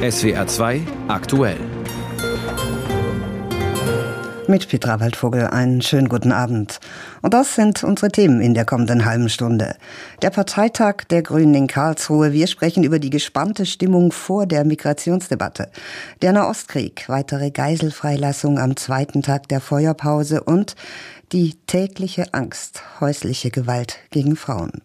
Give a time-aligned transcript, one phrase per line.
[0.00, 1.58] SWR 2 aktuell.
[4.48, 6.80] Mit Petra Waldvogel einen schönen guten Abend.
[7.20, 9.76] Und das sind unsere Themen in der kommenden halben Stunde.
[10.22, 12.32] Der Parteitag der Grünen in Karlsruhe.
[12.32, 15.70] Wir sprechen über die gespannte Stimmung vor der Migrationsdebatte.
[16.22, 20.76] Der Nahostkrieg, weitere Geiselfreilassung am zweiten Tag der Feuerpause und
[21.32, 24.80] die tägliche Angst, häusliche Gewalt gegen Frauen.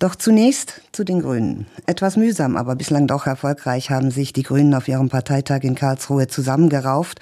[0.00, 1.66] Doch zunächst zu den Grünen.
[1.84, 6.26] Etwas mühsam, aber bislang doch erfolgreich haben sich die Grünen auf ihrem Parteitag in Karlsruhe
[6.26, 7.20] zusammengerauft.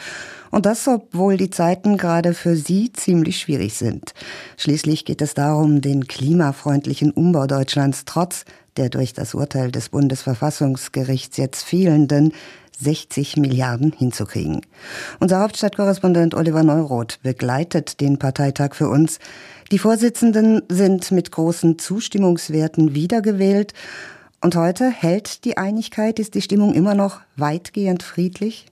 [0.52, 4.14] Und das, obwohl die Zeiten gerade für sie ziemlich schwierig sind.
[4.56, 8.44] Schließlich geht es darum, den klimafreundlichen Umbau Deutschlands trotz
[8.78, 12.32] der durch das Urteil des Bundesverfassungsgerichts jetzt fehlenden
[12.80, 14.62] 60 Milliarden hinzukriegen.
[15.20, 19.18] Unser Hauptstadtkorrespondent Oliver Neuroth begleitet den Parteitag für uns.
[19.70, 23.74] Die Vorsitzenden sind mit großen Zustimmungswerten wiedergewählt.
[24.40, 28.66] Und heute hält die Einigkeit, ist die Stimmung immer noch weitgehend friedlich?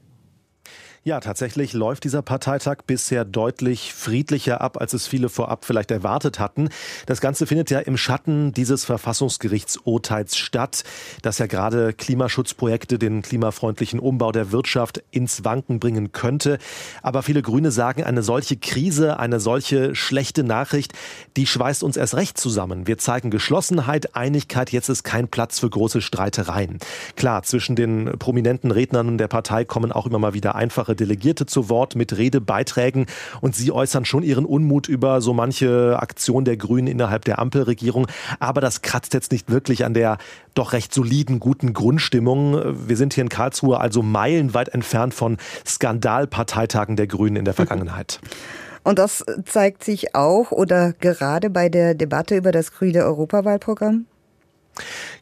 [1.07, 6.41] Ja, tatsächlich läuft dieser Parteitag bisher deutlich friedlicher ab, als es viele vorab vielleicht erwartet
[6.41, 6.69] hatten.
[7.07, 10.83] Das Ganze findet ja im Schatten dieses Verfassungsgerichtsurteils statt,
[11.23, 16.59] das ja gerade Klimaschutzprojekte, den klimafreundlichen Umbau der Wirtschaft ins Wanken bringen könnte.
[17.05, 20.93] Aber viele Grüne sagen, eine solche Krise, eine solche schlechte Nachricht,
[21.37, 22.89] die schweißt uns erst recht zusammen.
[22.89, 26.81] Wir zeigen Geschlossenheit, Einigkeit, jetzt ist kein Platz für große Streitereien.
[27.15, 31.69] Klar, zwischen den prominenten Rednern der Partei kommen auch immer mal wieder einfache Delegierte zu
[31.69, 33.07] Wort mit Redebeiträgen
[33.41, 38.07] und sie äußern schon ihren Unmut über so manche Aktion der Grünen innerhalb der Ampelregierung.
[38.41, 40.19] Aber das kratzt jetzt nicht wirklich an der
[40.55, 42.89] doch recht soliden, guten Grundstimmung.
[42.89, 48.21] Wir sind hier in Karlsruhe also meilenweit entfernt von Skandalparteitagen der Grünen in der Vergangenheit.
[48.83, 54.07] Und das zeigt sich auch oder gerade bei der Debatte über das grüne Europawahlprogramm?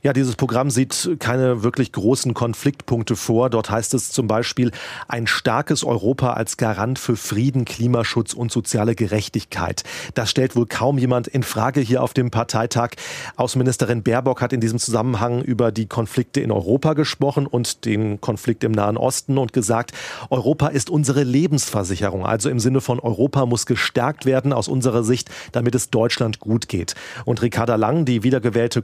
[0.02, 3.50] Ja, dieses Programm sieht keine wirklich großen Konfliktpunkte vor.
[3.50, 4.70] Dort heißt es zum Beispiel
[5.08, 9.82] ein starkes Europa als Garant für Frieden, Klimaschutz und soziale Gerechtigkeit.
[10.14, 12.90] Das stellt wohl kaum jemand in Frage hier auf dem Parteitag.
[13.36, 18.64] Außenministerin Baerbock hat in diesem Zusammenhang über die Konflikte in Europa gesprochen und den Konflikt
[18.64, 19.92] im Nahen Osten und gesagt,
[20.30, 22.26] Europa ist unsere Lebensversicherung.
[22.26, 26.68] Also im Sinne von Europa muss gestärkt werden aus unserer Sicht, damit es Deutschland gut
[26.68, 26.94] geht.
[27.24, 28.82] Und Ricarda Lang, die wiedergewählte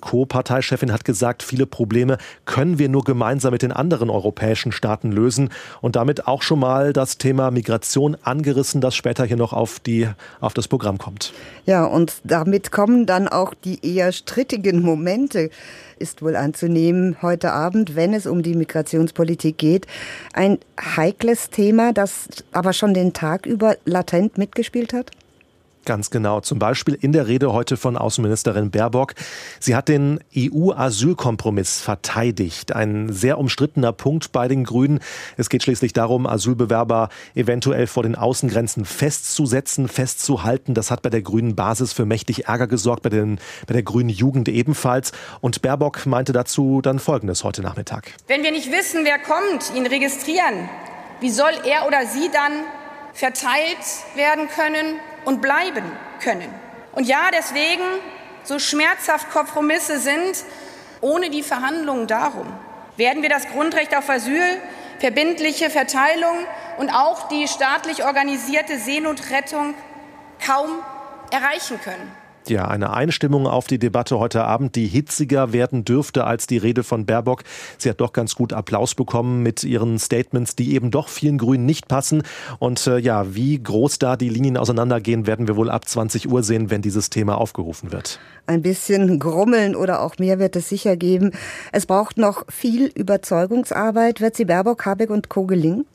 [0.61, 5.51] Co-Parteichefin, hat gesagt, viele Probleme können wir nur gemeinsam mit den anderen europäischen Staaten lösen
[5.81, 10.09] und damit auch schon mal das Thema Migration angerissen, das später hier noch auf, die,
[10.41, 11.33] auf das Programm kommt.
[11.67, 15.51] Ja, und damit kommen dann auch die eher strittigen Momente
[15.99, 19.87] ist wohl anzunehmen heute Abend, wenn es um die Migrationspolitik geht.
[20.33, 25.11] Ein heikles Thema, das aber schon den Tag über latent mitgespielt hat?
[25.87, 26.41] Ganz genau.
[26.41, 29.15] Zum Beispiel in der Rede heute von Außenministerin Baerbock.
[29.61, 32.73] Sie hat den EU-Asylkompromiss verteidigt.
[32.73, 35.01] Ein sehr umstrittener Punkt bei den Grünen.
[35.39, 40.75] Es geht schließlich darum, Asylbewerber eventuell vor den Außengrenzen festzusetzen, festzuhalten.
[40.75, 44.11] Das hat bei der grünen Basis für mächtig Ärger gesorgt, bei, den, bei der grünen
[44.11, 45.13] Jugend ebenfalls.
[45.41, 48.13] Und Baerbock meinte dazu dann Folgendes heute Nachmittag.
[48.27, 50.69] Wenn wir nicht wissen, wer kommt, ihn registrieren,
[51.21, 52.53] wie soll er oder sie dann
[53.15, 53.79] verteilt
[54.15, 55.85] werden können und bleiben
[56.23, 56.53] können.
[56.93, 57.85] Und ja, deswegen,
[58.43, 60.45] so schmerzhaft Kompromisse sind,
[61.01, 62.47] ohne die Verhandlungen darum,
[62.97, 64.61] werden wir das Grundrecht auf Asyl,
[64.99, 66.37] verbindliche Verteilung
[66.79, 69.75] und auch die staatlich organisierte Seenotrettung
[70.45, 70.83] kaum
[71.31, 72.20] erreichen können.
[72.51, 76.83] Ja, eine Einstimmung auf die Debatte heute Abend, die hitziger werden dürfte als die Rede
[76.83, 77.45] von Baerbock.
[77.79, 81.65] Sie hat doch ganz gut Applaus bekommen mit ihren Statements, die eben doch vielen Grünen
[81.65, 82.25] nicht passen.
[82.59, 86.43] Und äh, ja, wie groß da die Linien auseinandergehen, werden wir wohl ab 20 Uhr
[86.43, 88.19] sehen, wenn dieses Thema aufgerufen wird.
[88.49, 91.31] Ein bisschen Grummeln oder auch mehr wird es sicher geben.
[91.71, 94.21] Es braucht noch viel Überzeugungsarbeit.
[94.21, 95.47] Wird sie Baerbock, Habeck und Co.
[95.47, 95.87] gelingen?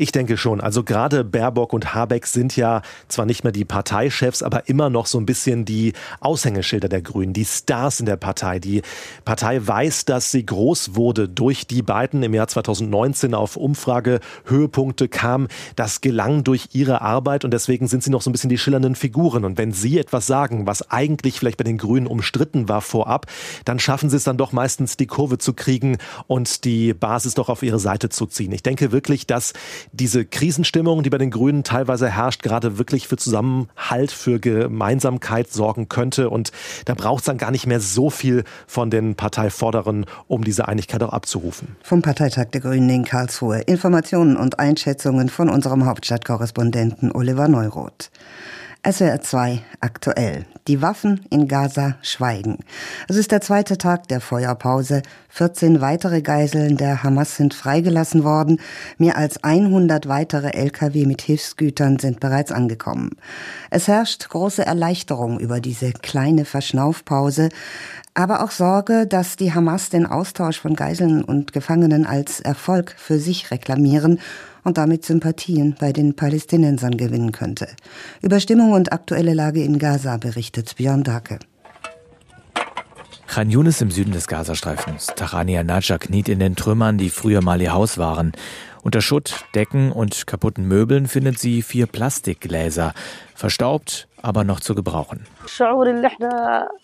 [0.00, 0.62] Ich denke schon.
[0.62, 5.04] Also gerade Baerbock und Habeck sind ja zwar nicht mehr die Parteichefs, aber immer noch
[5.04, 8.60] so ein bisschen die Aushängeschilder der Grünen, die Stars in der Partei.
[8.60, 8.80] Die
[9.26, 15.48] Partei weiß, dass sie groß wurde durch die beiden im Jahr 2019 auf Umfragehöhepunkte kam.
[15.76, 18.94] Das gelang durch ihre Arbeit und deswegen sind sie noch so ein bisschen die schillernden
[18.94, 19.44] Figuren.
[19.44, 23.26] Und wenn sie etwas sagen, was eigentlich vielleicht bei den Grünen umstritten war vorab,
[23.66, 27.50] dann schaffen sie es dann doch meistens die Kurve zu kriegen und die Basis doch
[27.50, 28.52] auf ihre Seite zu ziehen.
[28.52, 29.52] Ich denke wirklich, dass
[29.92, 35.88] diese Krisenstimmung, die bei den Grünen teilweise herrscht, gerade wirklich für Zusammenhalt, für Gemeinsamkeit sorgen
[35.88, 36.30] könnte.
[36.30, 36.52] Und
[36.84, 41.02] da braucht es dann gar nicht mehr so viel von den Parteivorderen, um diese Einigkeit
[41.02, 41.76] auch abzurufen.
[41.82, 43.60] Vom Parteitag der Grünen in Karlsruhe.
[43.60, 48.10] Informationen und Einschätzungen von unserem Hauptstadtkorrespondenten Oliver Neuroth.
[48.82, 50.46] SWR 2 aktuell.
[50.66, 52.60] Die Waffen in Gaza schweigen.
[53.08, 55.02] Es ist der zweite Tag der Feuerpause.
[55.28, 58.58] 14 weitere Geiseln der Hamas sind freigelassen worden.
[58.96, 63.10] Mehr als 100 weitere Lkw mit Hilfsgütern sind bereits angekommen.
[63.68, 67.50] Es herrscht große Erleichterung über diese kleine Verschnaufpause,
[68.14, 73.18] aber auch Sorge, dass die Hamas den Austausch von Geiseln und Gefangenen als Erfolg für
[73.18, 74.20] sich reklamieren
[74.64, 77.68] und damit Sympathien bei den Palästinensern gewinnen könnte.
[78.22, 81.38] Über Stimmung und aktuelle Lage in Gaza berichtet Björn Dake.
[83.30, 85.06] Khan Yunis im Süden des Gazastreifens.
[85.14, 88.32] Tarania Naja kniet in den Trümmern, die früher mal ihr Haus waren.
[88.82, 92.92] Unter Schutt, Decken und kaputten Möbeln findet sie vier Plastikgläser,
[93.36, 95.26] verstaubt, aber noch zu gebrauchen.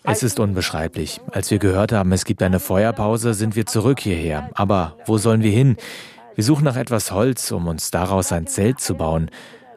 [0.03, 1.19] Es ist unbeschreiblich.
[1.31, 4.49] Als wir gehört haben, es gibt eine Feuerpause, sind wir zurück hierher.
[4.53, 5.75] Aber wo sollen wir hin?
[6.37, 9.31] Wir suchen nach etwas Holz, um uns daraus ein Zelt zu bauen.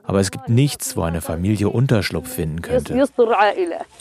[0.05, 2.93] Aber es gibt nichts, wo eine Familie Unterschlupf finden könnte.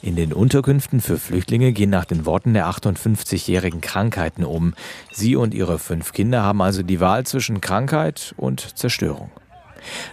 [0.01, 4.73] In den Unterkünften für Flüchtlinge gehen nach den Worten der 58-jährigen Krankheiten um.
[5.13, 9.31] Sie und ihre fünf Kinder haben also die Wahl zwischen Krankheit und Zerstörung.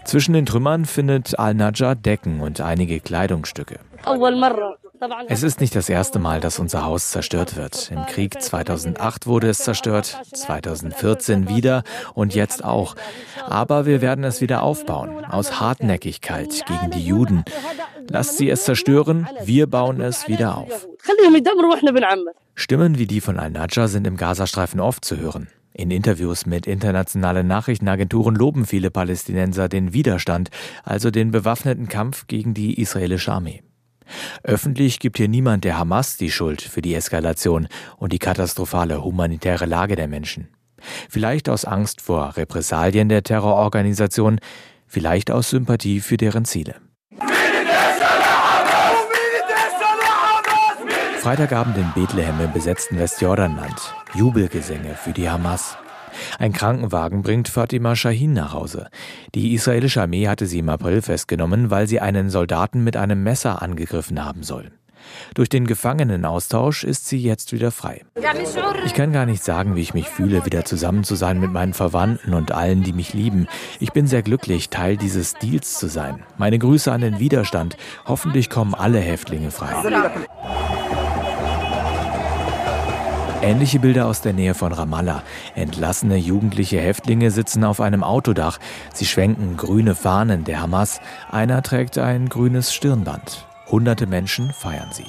[0.05, 3.81] Zwischen den Trümmern findet Al-Najjar Decken und einige Kleidungsstücke.
[5.29, 7.91] Es ist nicht das erste Mal, dass unser Haus zerstört wird.
[7.91, 11.83] Im Krieg 2008 wurde es zerstört, 2014 wieder
[12.15, 12.97] und jetzt auch.
[13.47, 17.45] Aber wir werden es wieder aufbauen, aus Hartnäckigkeit gegen die Juden.
[18.09, 20.87] Lasst sie es zerstören, wir bauen es wieder auf.
[22.55, 25.49] Stimmen wie die von Al-Najjar sind im Gazastreifen oft zu hören.
[25.79, 30.49] In Interviews mit internationalen Nachrichtenagenturen loben viele Palästinenser den Widerstand,
[30.85, 33.63] also den bewaffneten Kampf gegen die israelische Armee.
[34.43, 39.67] Öffentlich gibt hier niemand der Hamas die Schuld für die Eskalation und die katastrophale humanitäre
[39.67, 40.49] Lage der Menschen.
[41.09, 44.41] Vielleicht aus Angst vor Repressalien der Terrororganisation,
[44.87, 46.77] vielleicht aus Sympathie für deren Ziele.
[51.19, 53.95] Freitagabend in Bethlehem im besetzten Westjordanland.
[54.15, 55.77] Jubelgesänge für die Hamas.
[56.39, 58.89] Ein Krankenwagen bringt Fatima Shahin nach Hause.
[59.35, 63.63] Die israelische Armee hatte sie im April festgenommen, weil sie einen Soldaten mit einem Messer
[63.63, 64.71] angegriffen haben soll.
[65.35, 68.05] Durch den Gefangenenaustausch ist sie jetzt wieder frei.
[68.85, 71.75] Ich kann gar nicht sagen, wie ich mich fühle, wieder zusammen zu sein mit meinen
[71.75, 73.47] Verwandten und allen, die mich lieben.
[73.81, 76.23] Ich bin sehr glücklich, Teil dieses Deals zu sein.
[76.39, 77.77] Meine Grüße an den Widerstand.
[78.07, 79.75] Hoffentlich kommen alle Häftlinge frei.
[83.47, 85.23] Ähnliche Bilder aus der Nähe von Ramallah.
[85.55, 88.59] Entlassene jugendliche Häftlinge sitzen auf einem Autodach.
[88.93, 91.01] Sie schwenken grüne Fahnen der Hamas.
[91.31, 93.47] Einer trägt ein grünes Stirnband.
[93.71, 95.07] Hunderte Menschen feiern sie.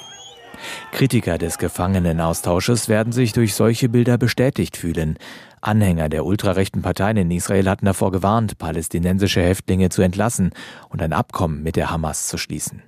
[0.91, 5.17] Kritiker des Gefangenenaustausches werden sich durch solche Bilder bestätigt fühlen.
[5.59, 10.51] Anhänger der ultrarechten Parteien in Israel hatten davor gewarnt, palästinensische Häftlinge zu entlassen
[10.89, 12.83] und ein Abkommen mit der Hamas zu schließen.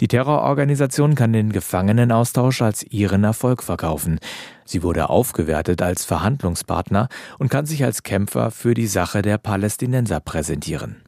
[0.00, 4.18] Die Terrororganisation kann den Gefangenenaustausch als ihren Erfolg verkaufen.
[4.64, 7.08] Sie wurde aufgewertet als Verhandlungspartner
[7.38, 11.02] und kann sich als Kämpfer für die Sache der Palästinenser präsentieren.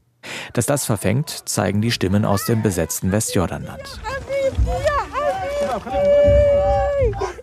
[0.52, 4.00] Dass das verfängt, zeigen die Stimmen aus dem besetzten Westjordanland.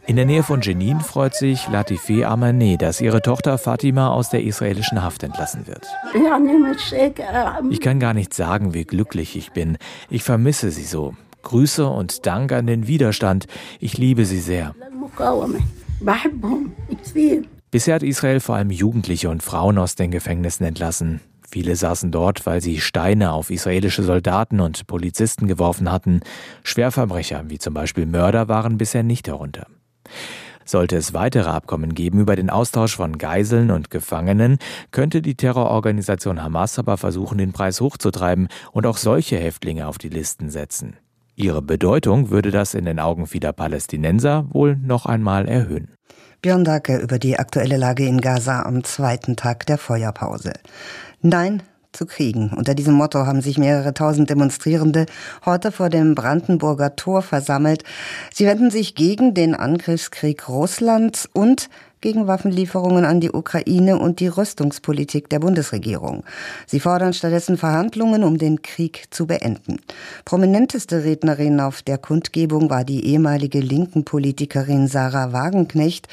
[0.07, 4.43] In der Nähe von Jenin freut sich Latife Amaneh, dass ihre Tochter Fatima aus der
[4.43, 5.85] israelischen Haft entlassen wird.
[7.69, 9.77] Ich kann gar nicht sagen, wie glücklich ich bin.
[10.09, 11.13] Ich vermisse sie so.
[11.43, 13.45] Grüße und Dank an den Widerstand.
[13.79, 14.73] Ich liebe sie sehr.
[17.71, 21.21] Bisher hat Israel vor allem Jugendliche und Frauen aus den Gefängnissen entlassen.
[21.51, 26.21] Viele saßen dort, weil sie Steine auf israelische Soldaten und Polizisten geworfen hatten.
[26.63, 29.65] Schwerverbrecher, wie zum Beispiel Mörder, waren bisher nicht darunter.
[30.63, 34.59] Sollte es weitere Abkommen geben über den Austausch von Geiseln und Gefangenen,
[34.91, 40.09] könnte die Terrororganisation Hamas aber versuchen, den Preis hochzutreiben und auch solche Häftlinge auf die
[40.09, 40.97] Listen setzen.
[41.35, 45.95] Ihre Bedeutung würde das in den Augen vieler Palästinenser wohl noch einmal erhöhen.
[46.41, 50.53] Björn Dacke über die aktuelle Lage in Gaza am zweiten Tag der Feuerpause.
[51.21, 52.51] Nein zu kriegen.
[52.55, 55.05] Unter diesem Motto haben sich mehrere tausend Demonstrierende
[55.45, 57.83] heute vor dem Brandenburger Tor versammelt.
[58.33, 61.69] Sie wenden sich gegen den Angriffskrieg Russlands und
[62.01, 66.23] gegen Waffenlieferungen an die Ukraine und die Rüstungspolitik der Bundesregierung.
[66.65, 69.79] Sie fordern stattdessen Verhandlungen, um den Krieg zu beenden.
[70.25, 76.07] Prominenteste Rednerin auf der Kundgebung war die ehemalige linken Politikerin Sarah Wagenknecht,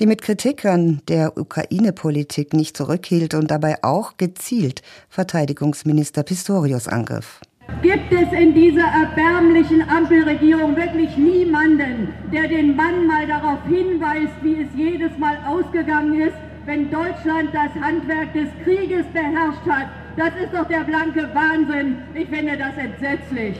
[0.00, 7.40] die mit Kritik an der Ukraine-Politik nicht zurückhielt und dabei auch gezielt Verteidigungsminister Pistorius angriff.
[7.82, 14.62] Gibt es in dieser erbärmlichen Ampelregierung wirklich niemanden, der den Mann mal darauf hinweist, wie
[14.62, 16.34] es jedes Mal ausgegangen ist,
[16.66, 19.90] wenn Deutschland das Handwerk des Krieges beherrscht hat?
[20.16, 21.98] Das ist doch der blanke Wahnsinn.
[22.14, 23.56] Ich finde das entsetzlich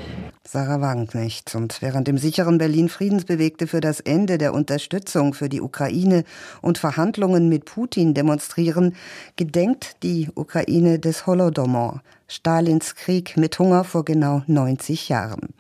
[0.51, 1.55] Sarah Wagenknecht.
[1.55, 6.25] Und während im sicheren Berlin Friedensbewegte für das Ende der Unterstützung für die Ukraine
[6.63, 8.97] und Verhandlungen mit Putin demonstrieren,
[9.37, 15.55] gedenkt die Ukraine des Holodomor, Stalins Krieg mit Hunger vor genau 90 Jahren.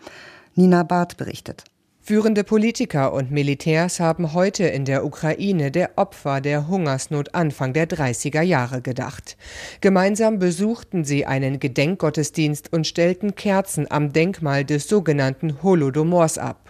[0.54, 1.64] Nina Barth berichtet.
[2.02, 7.88] Führende Politiker und Militärs haben heute in der Ukraine der Opfer der Hungersnot Anfang der
[7.88, 9.38] 30er Jahre gedacht.
[9.80, 16.67] Gemeinsam besuchten sie einen Gedenkgottesdienst und stellten Kerzen am Denkmal des sogenannten Holodomors ab.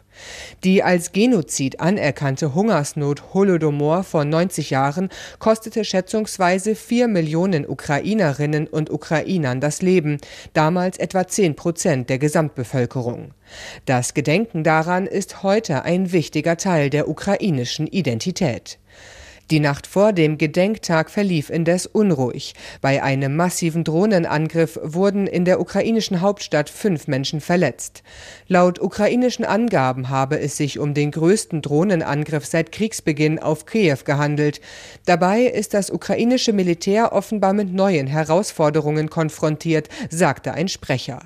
[0.65, 5.09] Die als Genozid anerkannte Hungersnot Holodomor vor 90 Jahren
[5.39, 10.19] kostete schätzungsweise vier Millionen Ukrainerinnen und Ukrainern das Leben,
[10.53, 13.33] damals etwa zehn Prozent der Gesamtbevölkerung.
[13.87, 18.79] Das Gedenken daran ist heute ein wichtiger Teil der ukrainischen Identität.
[19.51, 22.53] Die Nacht vor dem Gedenktag verlief indes unruhig.
[22.83, 28.03] Bei einem massiven Drohnenangriff wurden in der ukrainischen Hauptstadt fünf Menschen verletzt.
[28.47, 34.61] Laut ukrainischen Angaben habe es sich um den größten Drohnenangriff seit Kriegsbeginn auf Kiew gehandelt.
[35.07, 41.21] Dabei ist das ukrainische Militär offenbar mit neuen Herausforderungen konfrontiert, sagte ein Sprecher.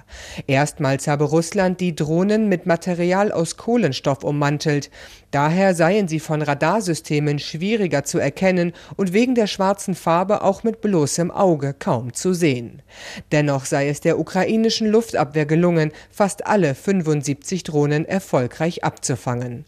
[0.47, 4.91] Erstmals habe Russland die Drohnen mit Material aus Kohlenstoff ummantelt.
[5.33, 10.83] Daher seien sie von Radarsystemen schwieriger zu erkennen und wegen der schwarzen Farbe auch mit
[10.83, 12.83] bloßem Auge kaum zu sehen.
[13.33, 19.65] Dennoch sei es der ukrainischen Luftabwehr gelungen, fast alle 75 Drohnen erfolgreich abzufangen.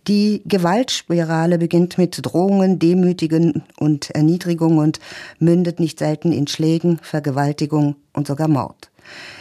[0.08, 5.00] Die Gewaltspirale beginnt mit Drohungen, Demütigen und Erniedrigung und
[5.38, 8.90] mündet nicht selten in Schlägen, Vergewaltigung und sogar Mord.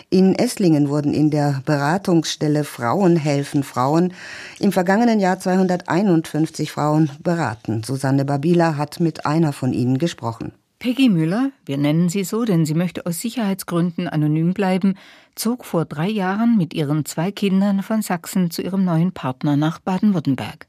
[0.09, 4.13] In Esslingen wurden in der Beratungsstelle Frauen helfen Frauen
[4.59, 7.83] im vergangenen Jahr 251 Frauen beraten.
[7.86, 10.51] Susanne Babila hat mit einer von ihnen gesprochen.
[10.79, 14.93] Peggy Müller, wir nennen sie so, denn sie möchte aus Sicherheitsgründen anonym bleiben,
[15.34, 19.79] zog vor drei Jahren mit ihren zwei Kindern von Sachsen zu ihrem neuen Partner nach
[19.79, 20.67] Baden-Württemberg.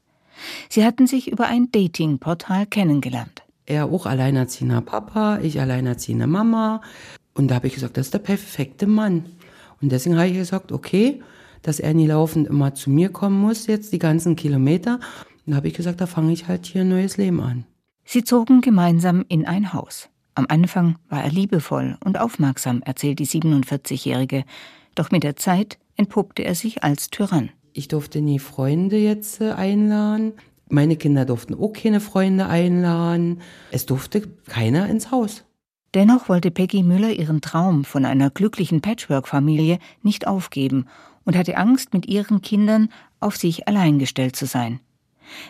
[0.67, 3.43] Sie hatten sich über ein Dating-Portal kennengelernt.
[3.67, 6.81] Er auch alleinerziehender Papa, ich alleinerziehende Mama.
[7.35, 9.25] Und da habe ich gesagt, das ist der perfekte Mann.
[9.79, 11.21] Und deswegen habe ich gesagt, okay,
[11.61, 14.95] dass er nie laufend immer zu mir kommen muss, jetzt die ganzen Kilometer.
[15.45, 17.65] Und da habe ich gesagt, da fange ich halt hier ein neues Leben an.
[18.11, 20.09] Sie zogen gemeinsam in ein Haus.
[20.33, 24.45] Am Anfang war er liebevoll und aufmerksam, erzählt die 47-Jährige.
[24.95, 27.51] Doch mit der Zeit entpuppte er sich als Tyrann.
[27.71, 30.33] Ich durfte nie Freunde jetzt äh, einladen.
[30.69, 33.41] Meine Kinder durften auch keine Freunde einladen.
[33.69, 35.45] Es durfte keiner ins Haus.
[35.93, 40.87] Dennoch wollte Peggy Müller ihren Traum von einer glücklichen Patchwork-Familie nicht aufgeben
[41.25, 42.89] und hatte Angst, mit ihren Kindern
[43.19, 44.79] auf sich allein gestellt zu sein.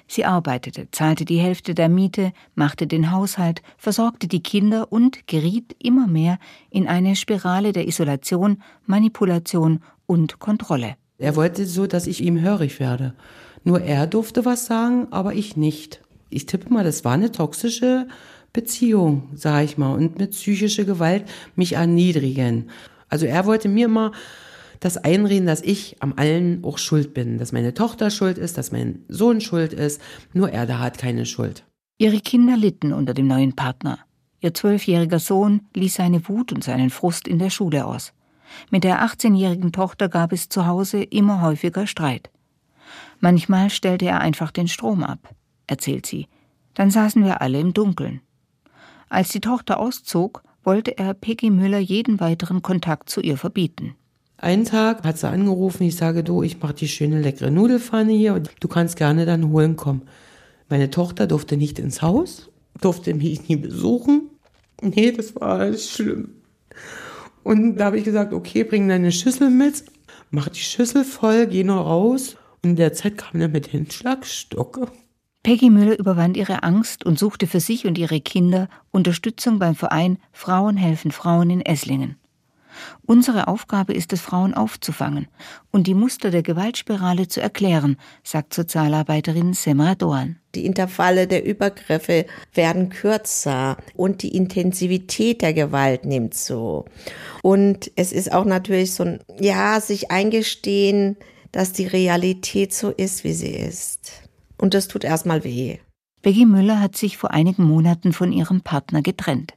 [0.07, 5.75] Sie arbeitete, zahlte die Hälfte der Miete, machte den Haushalt, versorgte die Kinder und geriet
[5.81, 10.95] immer mehr in eine Spirale der Isolation, Manipulation und Kontrolle.
[11.17, 13.13] Er wollte so, dass ich ihm hörig werde.
[13.63, 16.01] Nur er durfte was sagen, aber ich nicht.
[16.29, 18.07] Ich tippe mal, das war eine toxische
[18.53, 22.69] Beziehung, sag ich mal, und mit psychischer Gewalt mich erniedrigen.
[23.09, 24.11] Also er wollte mir immer
[24.79, 28.71] das Einreden, dass ich am allen auch schuld bin, dass meine Tochter schuld ist, dass
[28.71, 30.01] mein Sohn schuld ist,
[30.33, 31.65] nur er da hat keine Schuld.
[31.97, 33.99] Ihre Kinder litten unter dem neuen Partner.
[34.39, 38.13] Ihr zwölfjähriger Sohn ließ seine Wut und seinen Frust in der Schule aus.
[38.71, 42.29] Mit der 18-jährigen Tochter gab es zu Hause immer häufiger Streit.
[43.19, 45.35] Manchmal stellte er einfach den Strom ab,
[45.67, 46.27] erzählt sie.
[46.73, 48.21] Dann saßen wir alle im Dunkeln.
[49.09, 53.95] Als die Tochter auszog, wollte er Peggy Müller jeden weiteren Kontakt zu ihr verbieten.
[54.41, 58.33] Einen Tag hat sie angerufen, ich sage, du, ich mache die schöne leckere Nudelfanne hier
[58.33, 60.03] und du kannst gerne dann holen kommen.
[60.69, 64.29] Meine Tochter durfte nicht ins Haus, durfte mich nie besuchen.
[64.81, 66.35] Nee, das war schlimm.
[67.43, 69.83] Und da habe ich gesagt, okay, bring deine Schüssel mit,
[70.31, 72.37] mach die Schüssel voll, geh noch raus.
[72.63, 74.89] Und in der Zeit kam er mit dem Schlagstock.
[75.43, 80.17] Peggy Müller überwand ihre Angst und suchte für sich und ihre Kinder Unterstützung beim Verein
[80.31, 82.18] Frauen helfen Frauen in Esslingen.
[83.05, 85.27] Unsere Aufgabe ist es, Frauen aufzufangen
[85.71, 90.37] und die Muster der Gewaltspirale zu erklären, sagt Sozialarbeiterin Semra Doan.
[90.55, 96.85] Die Intervalle der Übergriffe werden kürzer und die Intensivität der Gewalt nimmt zu.
[97.43, 101.17] Und es ist auch natürlich so ein, ja, sich eingestehen,
[101.51, 104.11] dass die Realität so ist, wie sie ist.
[104.57, 105.77] Und das tut erstmal weh.
[106.21, 109.53] Becky Müller hat sich vor einigen Monaten von ihrem Partner getrennt.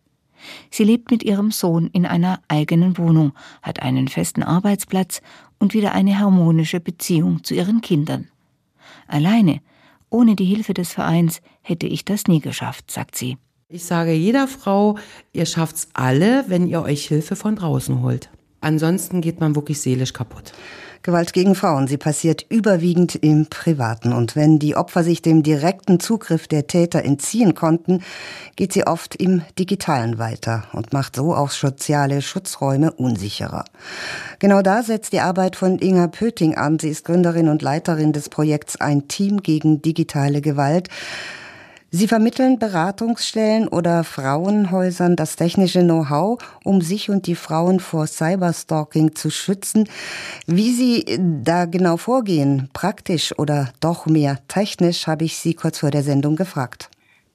[0.70, 3.32] Sie lebt mit ihrem Sohn in einer eigenen Wohnung,
[3.62, 5.22] hat einen festen Arbeitsplatz
[5.58, 8.28] und wieder eine harmonische Beziehung zu ihren Kindern.
[9.06, 9.60] Alleine,
[10.10, 13.38] ohne die Hilfe des Vereins, hätte ich das nie geschafft, sagt sie.
[13.68, 14.98] Ich sage jeder Frau,
[15.32, 18.28] ihr schafft's alle, wenn ihr euch Hilfe von draußen holt.
[18.60, 20.52] Ansonsten geht man wirklich seelisch kaputt.
[21.04, 24.12] Gewalt gegen Frauen, sie passiert überwiegend im Privaten.
[24.12, 28.02] Und wenn die Opfer sich dem direkten Zugriff der Täter entziehen konnten,
[28.54, 33.64] geht sie oft im Digitalen weiter und macht so auch soziale Schutzräume unsicherer.
[34.38, 36.78] Genau da setzt die Arbeit von Inga Pöting an.
[36.78, 40.88] Sie ist Gründerin und Leiterin des Projekts Ein Team gegen digitale Gewalt.
[41.94, 49.14] Sie vermitteln Beratungsstellen oder Frauenhäusern das technische Know-how, um sich und die Frauen vor Cyberstalking
[49.14, 49.86] zu schützen.
[50.46, 55.90] Wie Sie da genau vorgehen, praktisch oder doch mehr technisch, habe ich Sie kurz vor
[55.90, 56.88] der Sendung gefragt.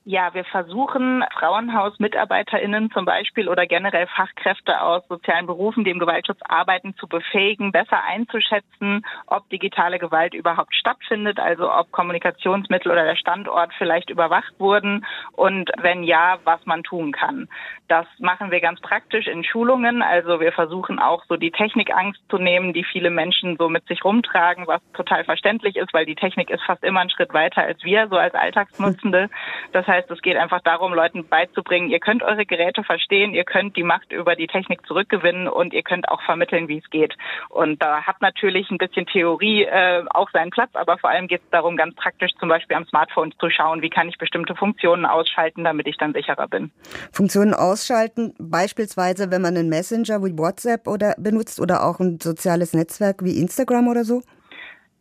[0.09, 6.39] Ja, wir versuchen Frauenhaus-MitarbeiterInnen zum Beispiel oder generell Fachkräfte aus sozialen Berufen, die im Gewaltschutz
[6.47, 13.17] arbeiten, zu befähigen, besser einzuschätzen, ob digitale Gewalt überhaupt stattfindet, also ob Kommunikationsmittel oder der
[13.17, 17.49] Standort vielleicht überwacht wurden und wenn ja, was man tun kann.
[17.87, 20.01] Das machen wir ganz praktisch in Schulungen.
[20.01, 24.03] Also wir versuchen auch so die Technikangst zu nehmen, die viele Menschen so mit sich
[24.03, 27.83] rumtragen, was total verständlich ist, weil die Technik ist fast immer einen Schritt weiter als
[27.83, 29.29] wir, so als Alltagsnutzende.
[29.71, 33.77] Das heißt, es geht einfach darum, Leuten beizubringen, ihr könnt eure Geräte verstehen, ihr könnt
[33.77, 37.15] die Macht über die Technik zurückgewinnen und ihr könnt auch vermitteln, wie es geht.
[37.49, 41.41] Und da hat natürlich ein bisschen Theorie äh, auch seinen Platz, aber vor allem geht
[41.41, 45.05] es darum, ganz praktisch zum Beispiel am Smartphone zu schauen, wie kann ich bestimmte Funktionen
[45.05, 46.71] ausschalten, damit ich dann sicherer bin.
[47.11, 52.73] Funktionen ausschalten, beispielsweise, wenn man einen Messenger wie WhatsApp oder benutzt oder auch ein soziales
[52.73, 54.21] Netzwerk wie Instagram oder so?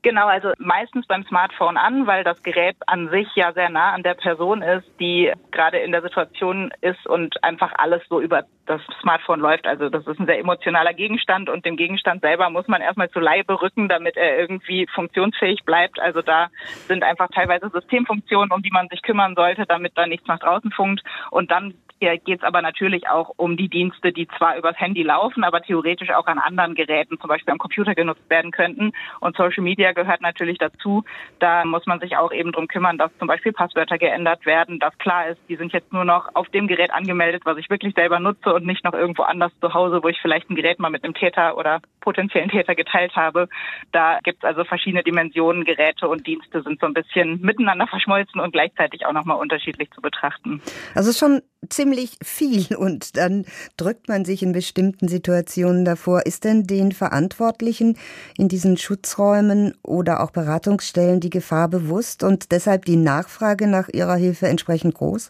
[0.02, 4.04] Genau, also meistens beim Smartphone an, weil das Gerät an sich ja sehr nah an
[4.04, 8.80] der Person ist, die gerade in der Situation ist und einfach alles so über das
[9.00, 9.66] Smartphone läuft.
[9.66, 13.18] Also das ist ein sehr emotionaler Gegenstand und dem Gegenstand selber muss man erstmal zu
[13.18, 15.98] Leibe rücken, damit er irgendwie funktionsfähig bleibt.
[15.98, 16.50] Also da
[16.86, 20.70] sind einfach teilweise Systemfunktionen, um die man sich kümmern sollte, damit da nichts nach draußen
[20.70, 21.02] funkt.
[21.32, 25.02] Und dann hier geht es aber natürlich auch um die Dienste, die zwar übers Handy
[25.02, 28.92] laufen, aber theoretisch auch an anderen Geräten, zum Beispiel am Computer genutzt werden könnten.
[29.20, 31.04] Und Social Media gehört natürlich dazu.
[31.38, 34.96] Da muss man sich auch eben drum kümmern, dass zum Beispiel Passwörter geändert werden, dass
[34.98, 38.20] klar ist, die sind jetzt nur noch auf dem Gerät angemeldet, was ich wirklich selber
[38.20, 41.04] nutze und nicht noch irgendwo anders zu Hause, wo ich vielleicht ein Gerät mal mit
[41.04, 43.48] einem Täter oder potenziellen Täter geteilt habe.
[43.92, 48.40] Da gibt es also verschiedene Dimensionen, Geräte und Dienste sind so ein bisschen miteinander verschmolzen
[48.40, 50.60] und gleichzeitig auch nochmal unterschiedlich zu betrachten.
[50.94, 53.44] Also schon ziemlich viel und dann
[53.76, 56.26] drückt man sich in bestimmten Situationen davor.
[56.26, 57.96] Ist denn den Verantwortlichen
[58.36, 64.16] in diesen Schutzräumen oder auch Beratungsstellen die Gefahr bewusst und deshalb die Nachfrage nach ihrer
[64.16, 65.28] Hilfe entsprechend groß?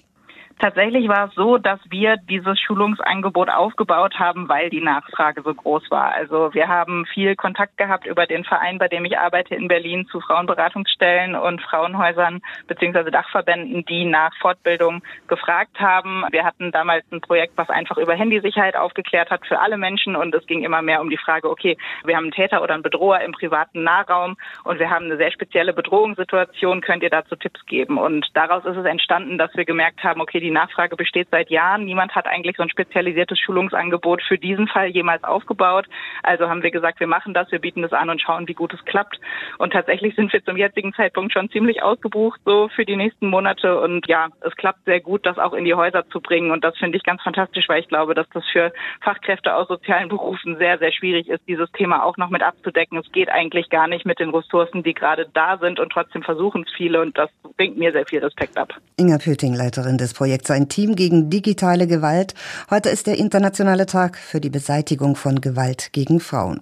[0.59, 5.91] Tatsächlich war es so, dass wir dieses Schulungsangebot aufgebaut haben, weil die Nachfrage so groß
[5.91, 6.15] war.
[6.15, 10.07] Also wir haben viel Kontakt gehabt über den Verein, bei dem ich arbeite in Berlin,
[10.11, 16.25] zu Frauenberatungsstellen und Frauenhäusern beziehungsweise Dachverbänden, die nach Fortbildung gefragt haben.
[16.31, 20.35] Wir hatten damals ein Projekt, was einfach über Handysicherheit aufgeklärt hat für alle Menschen und
[20.35, 23.21] es ging immer mehr um die Frage, okay, wir haben einen Täter oder einen Bedroher
[23.21, 27.99] im privaten Nahraum und wir haben eine sehr spezielle Bedrohungssituation, könnt ihr dazu Tipps geben?
[27.99, 31.85] Und daraus ist es entstanden, dass wir gemerkt haben, okay, die Nachfrage besteht seit Jahren.
[31.85, 35.87] Niemand hat eigentlich so ein spezialisiertes Schulungsangebot für diesen Fall jemals aufgebaut.
[36.23, 38.73] Also haben wir gesagt, wir machen das, wir bieten das an und schauen, wie gut
[38.73, 39.19] es klappt.
[39.59, 43.81] Und tatsächlich sind wir zum jetzigen Zeitpunkt schon ziemlich ausgebucht, so für die nächsten Monate.
[43.81, 46.53] Und ja, es klappt sehr gut, das auch in die Häuser zu bringen.
[46.53, 50.09] Und das finde ich ganz fantastisch, weil ich glaube, dass das für Fachkräfte aus sozialen
[50.09, 52.99] Berufen sehr, sehr schwierig ist, dieses Thema auch noch mit abzudecken.
[52.99, 56.63] Es geht eigentlich gar nicht mit den Ressourcen, die gerade da sind und trotzdem versuchen
[56.63, 57.01] es viele.
[57.01, 58.73] Und das bringt mir sehr viel Respekt ab.
[58.97, 62.35] Inga Pöting, Leiterin des Projekts Projekt sein Team gegen digitale Gewalt.
[62.69, 66.61] Heute ist der internationale Tag für die Beseitigung von Gewalt gegen Frauen.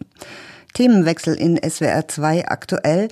[0.75, 3.09] Themenwechsel in SWR 2 aktuell.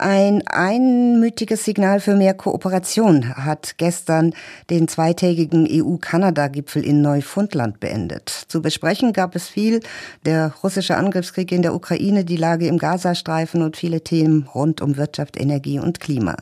[0.00, 4.32] Ein einmütiges Signal für mehr Kooperation hat gestern
[4.70, 8.28] den zweitägigen EU-Kanada-Gipfel in Neufundland beendet.
[8.28, 9.80] Zu besprechen gab es viel.
[10.24, 14.96] Der russische Angriffskrieg in der Ukraine, die Lage im Gazastreifen und viele Themen rund um
[14.96, 16.36] Wirtschaft, Energie und Klima.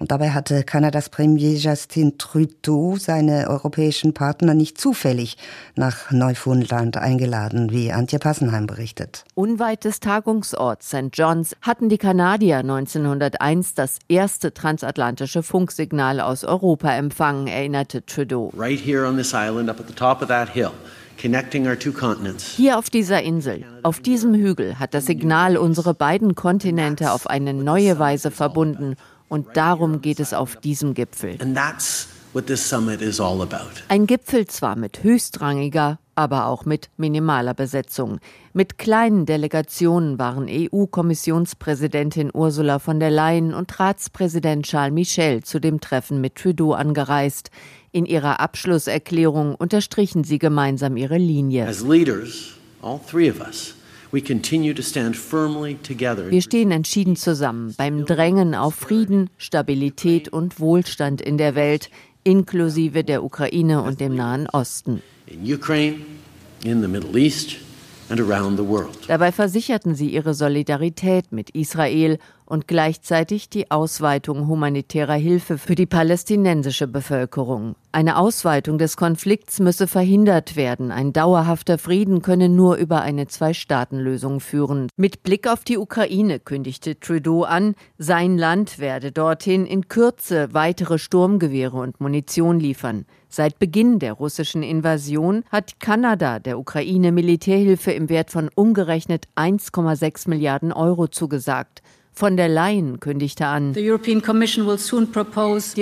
[0.00, 5.36] Und dabei hatte Kanadas Premier Justin Trudeau seine europäischen Partner nicht zufällig
[5.76, 9.24] nach Neufundland eingeladen, wie Antje Passenheim berichtet.
[9.34, 11.08] Unweit des Tagungsorts St.
[11.14, 18.52] John's hatten die Kanadier 1901 das erste transatlantische Funksignal aus Europa empfangen, erinnerte Trudeau.
[18.54, 20.72] Right here on this island up at the top of that hill.
[21.16, 27.54] Hier auf dieser Insel, auf diesem Hügel hat das Signal unsere beiden Kontinente auf eine
[27.54, 28.94] neue Weise verbunden
[29.26, 31.38] und darum geht es auf diesem Gipfel.
[33.88, 38.18] Ein Gipfel zwar mit höchstrangiger, aber auch mit minimaler Besetzung.
[38.52, 45.80] Mit kleinen Delegationen waren EU-Kommissionspräsidentin Ursula von der Leyen und Ratspräsident Charles Michel zu dem
[45.80, 47.50] Treffen mit Trudeau angereist.
[47.92, 51.66] In ihrer Abschlusserklärung unterstrichen sie gemeinsam ihre Linie.
[51.66, 53.74] As leaders, all three of us,
[54.10, 54.22] wir
[56.42, 61.90] stehen entschieden zusammen beim Drängen auf Frieden, Stabilität und Wohlstand in der Welt,
[62.24, 65.02] inklusive der Ukraine und dem Nahen Osten.
[65.26, 65.96] In Ukraine,
[66.64, 67.56] in the Middle East
[68.10, 68.96] and around the world.
[69.08, 75.86] Dabei versicherten sie ihre Solidarität mit Israel und gleichzeitig die Ausweitung humanitärer Hilfe für die
[75.86, 77.76] palästinensische Bevölkerung.
[77.92, 80.90] Eine Ausweitung des Konflikts müsse verhindert werden.
[80.90, 84.88] Ein dauerhafter Frieden könne nur über eine Zwei-Staaten-Lösung führen.
[84.96, 90.98] Mit Blick auf die Ukraine kündigte Trudeau an, sein Land werde dorthin in Kürze weitere
[90.98, 93.04] Sturmgewehre und Munition liefern.
[93.30, 100.30] Seit Beginn der russischen Invasion hat Kanada der Ukraine Militärhilfe im Wert von umgerechnet 1,6
[100.30, 101.82] Milliarden Euro zugesagt.
[102.18, 103.88] Von der Leyen kündigte an, die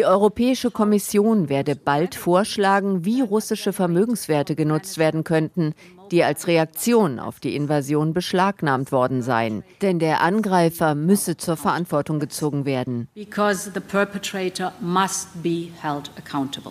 [0.04, 5.72] Europäische Kommission werde bald vorschlagen, wie russische Vermögenswerte genutzt werden könnten,
[6.10, 9.64] die als Reaktion auf die Invasion beschlagnahmt worden seien.
[9.80, 13.08] Denn der Angreifer müsse zur Verantwortung gezogen werden.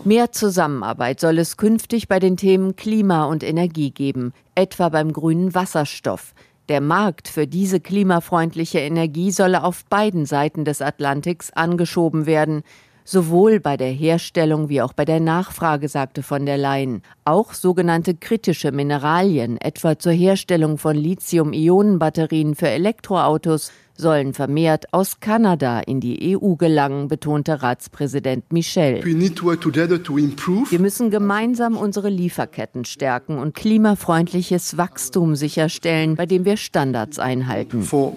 [0.04, 5.56] Mehr Zusammenarbeit soll es künftig bei den Themen Klima und Energie geben, etwa beim grünen
[5.56, 6.36] Wasserstoff.
[6.68, 12.64] Der Markt für diese klimafreundliche Energie solle auf beiden Seiten des Atlantiks angeschoben werden,
[13.04, 17.04] sowohl bei der Herstellung wie auch bei der Nachfrage, sagte von der Leyen.
[17.24, 25.80] Auch sogenannte kritische Mineralien, etwa zur Herstellung von Lithium-Ionen-Batterien für Elektroautos, sollen vermehrt aus Kanada
[25.80, 29.04] in die EU gelangen, betonte Ratspräsident Michel.
[29.04, 37.88] Wir müssen gemeinsam unsere Lieferketten stärken und klimafreundliches Wachstum sicherstellen, bei dem wir Standards einhalten.
[37.92, 38.14] Uh,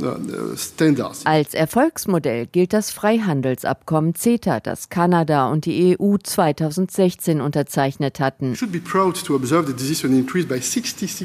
[1.25, 8.57] Als Erfolgsmodell gilt das Freihandelsabkommen CETA, das Kanada und die EU 2016 unterzeichnet hatten.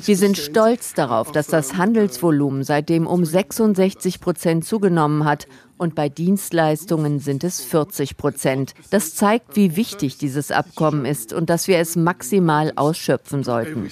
[0.05, 5.95] Wir sind stolz darauf, dass das Handelsvolumen seitdem um 66 Prozent Prozent zugenommen hat und
[5.95, 8.73] bei Dienstleistungen sind es 40 Prozent.
[8.89, 13.89] Das zeigt, wie wichtig dieses Abkommen ist und dass wir es maximal ausschöpfen sollten.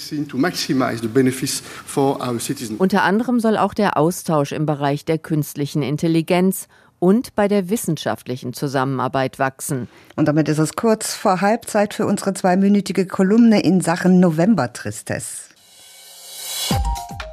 [2.80, 6.68] Unter anderem soll auch der Austausch im Bereich der künstlichen Intelligenz
[7.00, 9.88] und bei der wissenschaftlichen Zusammenarbeit wachsen.
[10.18, 15.44] Und damit ist es kurz vor Halbzeit für unsere zweiminütige Kolumne in Sachen November-Tristesse.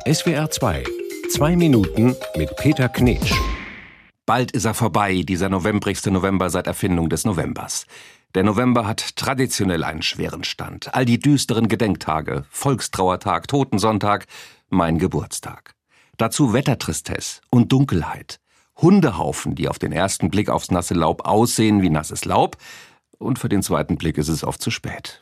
[0.07, 3.34] SWR 2 Zwei Minuten mit Peter Knetsch.
[4.24, 7.86] Bald ist er vorbei, dieser novembrigste November seit Erfindung des Novembers.
[8.34, 10.94] Der November hat traditionell einen schweren Stand.
[10.94, 14.24] All die düsteren Gedenktage, Volkstrauertag, Totensonntag,
[14.70, 15.74] mein Geburtstag.
[16.16, 18.40] Dazu Wettertristesse und Dunkelheit.
[18.76, 22.56] Hundehaufen, die auf den ersten Blick aufs nasse Laub aussehen wie nasses Laub,
[23.18, 25.20] und für den zweiten Blick ist es oft zu spät.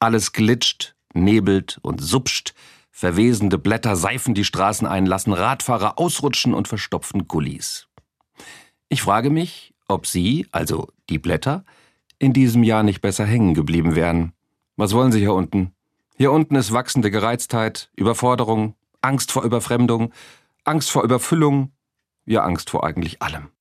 [0.00, 2.54] Alles glitscht, nebelt und supscht,
[2.98, 7.86] Verwesende Blätter seifen die Straßen ein, lassen Radfahrer ausrutschen und verstopfen Gullis.
[8.88, 11.64] Ich frage mich, ob Sie, also die Blätter,
[12.18, 14.32] in diesem Jahr nicht besser hängen geblieben wären.
[14.74, 15.76] Was wollen Sie hier unten?
[16.16, 20.12] Hier unten ist wachsende Gereiztheit, Überforderung, Angst vor Überfremdung,
[20.64, 21.70] Angst vor Überfüllung,
[22.26, 23.52] ja Angst vor eigentlich allem.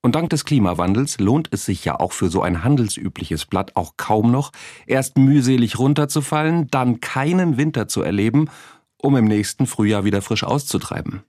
[0.00, 3.94] Und dank des Klimawandels lohnt es sich ja auch für so ein handelsübliches Blatt auch
[3.96, 4.52] kaum noch,
[4.86, 8.48] erst mühselig runterzufallen, dann keinen Winter zu erleben,
[8.96, 11.22] um im nächsten Frühjahr wieder frisch auszutreiben.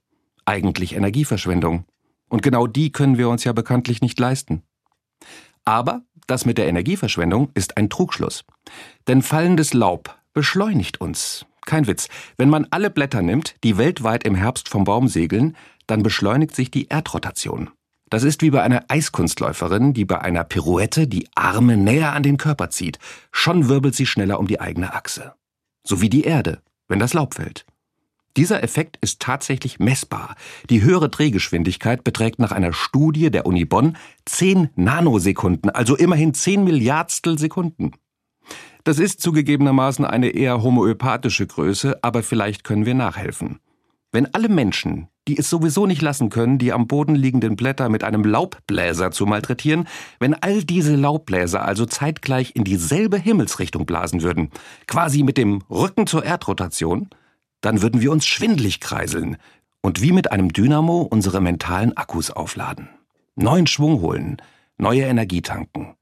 [0.46, 1.86] Eigentlich Energieverschwendung.
[2.30, 4.62] Und genau die können wir uns ja bekanntlich nicht leisten.
[5.66, 8.46] Aber das mit der Energieverschwendung ist ein Trugschluss.
[9.08, 12.08] Denn fallendes Laub beschleunigt uns, Kein Witz.
[12.38, 15.56] Wenn man alle Blätter nimmt, die weltweit im Herbst vom Baum segeln,
[15.86, 17.70] dann beschleunigt sich die Erdrotation.
[18.10, 22.38] Das ist wie bei einer Eiskunstläuferin, die bei einer Pirouette die Arme näher an den
[22.38, 22.98] Körper zieht.
[23.32, 25.34] Schon wirbelt sie schneller um die eigene Achse.
[25.84, 27.65] So wie die Erde, wenn das Laub fällt.
[28.38, 30.36] Dieser Effekt ist tatsächlich messbar.
[30.69, 36.63] Die höhere Drehgeschwindigkeit beträgt nach einer Studie der Uni Bonn 10 Nanosekunden, also immerhin 10
[36.63, 37.91] Milliardstel Sekunden.
[38.84, 43.60] Das ist zugegebenermaßen eine eher homöopathische Größe, aber vielleicht können wir nachhelfen.
[44.12, 48.04] Wenn alle Menschen, die es sowieso nicht lassen können, die am Boden liegenden Blätter mit
[48.04, 49.88] einem Laubbläser zu malträtieren,
[50.20, 54.50] wenn all diese Laubbläser also zeitgleich in dieselbe Himmelsrichtung blasen würden,
[54.88, 57.12] quasi mit dem Rücken zur Erdrotation,
[57.62, 59.38] dann würden wir uns schwindlig kreiseln
[59.82, 62.89] und wie mit einem Dynamo unsere mentalen Akkus aufladen.
[63.36, 64.38] Neuen Schwung holen,
[64.80, 65.94] neue Energie tanken.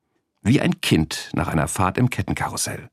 [0.42, 2.90] Wie ein Kind nach einer Fahrt im Kettenkarussell.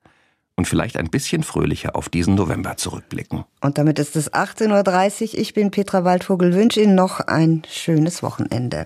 [0.56, 3.44] Und vielleicht ein bisschen fröhlicher auf diesen November zurückblicken.
[3.60, 5.40] Und damit ist es 18.30 Uhr.
[5.40, 8.82] Ich bin Petra Waldvogel, wünsche Ihnen noch ein schönes Wochenende.